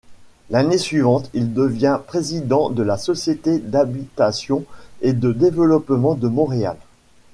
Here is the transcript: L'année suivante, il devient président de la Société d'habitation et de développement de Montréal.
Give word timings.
L'année 0.49 0.79
suivante, 0.79 1.29
il 1.35 1.53
devient 1.53 1.99
président 2.07 2.71
de 2.71 2.81
la 2.81 2.97
Société 2.97 3.59
d'habitation 3.59 4.63
et 5.01 5.13
de 5.13 5.31
développement 5.31 6.15
de 6.15 6.27
Montréal. 6.27 6.77